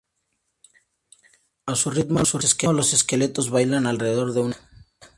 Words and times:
A 1.67 1.75
su 1.75 1.91
ritmo, 1.91 2.21
los 2.23 2.93
esqueletos 2.95 3.51
bailan 3.51 3.85
alrededor 3.85 4.33
de 4.33 4.39
una 4.41 4.55
tumba. 4.55 4.69